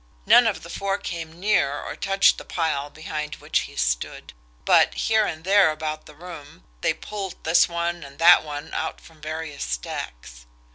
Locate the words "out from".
8.73-9.21